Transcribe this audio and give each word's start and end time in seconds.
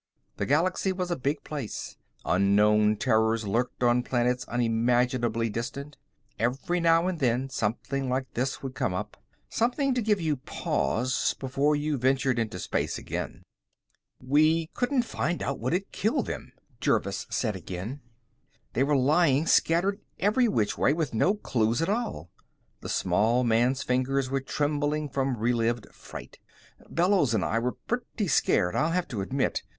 The 0.37 0.47
galaxy 0.47 0.91
was 0.91 1.11
a 1.11 1.15
big 1.15 1.43
place; 1.43 1.95
unknown 2.25 2.95
terrors 2.95 3.45
lurked 3.45 3.83
on 3.83 4.01
planets 4.01 4.45
unimaginably 4.47 5.47
distant. 5.47 5.95
Every 6.39 6.79
now 6.79 7.05
and 7.07 7.19
then, 7.19 7.51
something 7.51 8.09
like 8.09 8.25
this 8.33 8.63
would 8.63 8.73
come 8.73 8.95
up 8.95 9.15
something 9.47 9.93
to 9.93 10.01
give 10.01 10.19
you 10.19 10.37
pause, 10.37 11.35
before 11.37 11.75
you 11.75 11.97
ventured 11.99 12.39
into 12.39 12.57
space 12.57 12.97
again. 12.97 13.43
"We 14.19 14.71
couldn't 14.73 15.03
find 15.03 15.43
out 15.43 15.59
what 15.59 15.71
had 15.71 15.91
killed 15.91 16.25
them," 16.25 16.53
Jervis 16.79 17.27
said 17.29 17.55
again. 17.55 18.01
"They 18.73 18.81
were 18.81 18.97
lying 18.97 19.45
scattered 19.45 19.99
every 20.17 20.47
which 20.47 20.79
way, 20.79 20.93
with 20.93 21.13
no 21.13 21.35
clues 21.35 21.79
at 21.79 21.89
all." 21.89 22.31
The 22.79 22.89
small 22.89 23.43
man's 23.43 23.83
fingers 23.83 24.31
were 24.31 24.41
trembling 24.41 25.09
from 25.09 25.37
relived 25.37 25.93
fright. 25.93 26.39
"Bellows 26.89 27.35
and 27.35 27.45
I 27.45 27.59
were 27.59 27.73
pretty 27.73 28.27
scared, 28.27 28.75
I'll 28.75 28.89
have 28.89 29.07
to 29.09 29.21
admit. 29.21 29.61